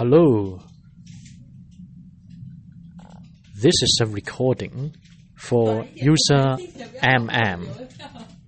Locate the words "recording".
4.06-4.96